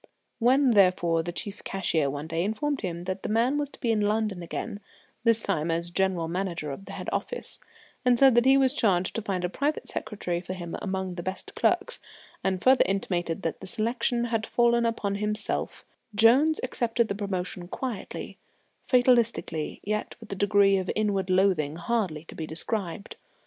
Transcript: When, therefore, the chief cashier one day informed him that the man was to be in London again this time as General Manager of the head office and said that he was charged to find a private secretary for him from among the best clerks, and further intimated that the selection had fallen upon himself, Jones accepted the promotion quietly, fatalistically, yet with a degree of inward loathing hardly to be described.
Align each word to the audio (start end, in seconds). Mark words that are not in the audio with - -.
When, 0.39 0.71
therefore, 0.71 1.21
the 1.21 1.31
chief 1.31 1.63
cashier 1.63 2.09
one 2.09 2.25
day 2.25 2.43
informed 2.43 2.81
him 2.81 3.03
that 3.03 3.21
the 3.21 3.29
man 3.29 3.59
was 3.59 3.69
to 3.69 3.79
be 3.79 3.91
in 3.91 4.01
London 4.01 4.41
again 4.41 4.79
this 5.23 5.43
time 5.43 5.69
as 5.69 5.91
General 5.91 6.27
Manager 6.27 6.71
of 6.71 6.85
the 6.85 6.93
head 6.93 7.07
office 7.13 7.59
and 8.03 8.17
said 8.17 8.33
that 8.33 8.45
he 8.47 8.57
was 8.57 8.73
charged 8.73 9.13
to 9.15 9.21
find 9.21 9.43
a 9.45 9.47
private 9.47 9.87
secretary 9.87 10.41
for 10.41 10.53
him 10.53 10.71
from 10.71 10.79
among 10.81 11.13
the 11.13 11.21
best 11.21 11.53
clerks, 11.53 11.99
and 12.43 12.63
further 12.63 12.81
intimated 12.87 13.43
that 13.43 13.59
the 13.61 13.67
selection 13.67 14.23
had 14.23 14.47
fallen 14.47 14.87
upon 14.87 15.17
himself, 15.17 15.85
Jones 16.15 16.59
accepted 16.63 17.07
the 17.07 17.13
promotion 17.13 17.67
quietly, 17.67 18.39
fatalistically, 18.87 19.81
yet 19.83 20.15
with 20.19 20.31
a 20.33 20.35
degree 20.35 20.77
of 20.77 20.89
inward 20.95 21.29
loathing 21.29 21.75
hardly 21.75 22.23
to 22.23 22.33
be 22.33 22.47
described. 22.47 23.17